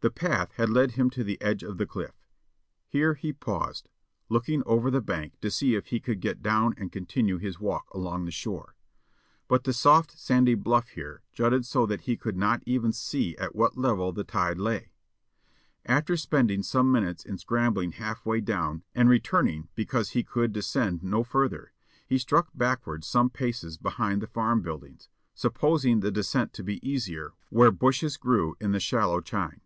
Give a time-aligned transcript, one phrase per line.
[0.00, 2.14] The path had led him to the edge of the cliff.
[2.86, 3.88] Here he paused,
[4.28, 7.90] looking over the bank to see if he could get down and continue his walk
[7.92, 8.76] along the shore,
[9.48, 13.56] but the soft sandy bluff here jutted so that he could not even see at
[13.56, 14.92] what level the tide lay.
[15.84, 21.02] After spending some minutes in scrambling half way down and returning because he could descend
[21.02, 21.72] no further,
[22.06, 27.32] he struck backwards some paces behind the farm buildings, supposing the descent to be easier
[27.50, 29.60] where bushes grew in the shallow chine.